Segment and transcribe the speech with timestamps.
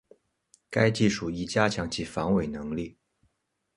[0.71, 2.97] 该技术亦加强其防伪能力。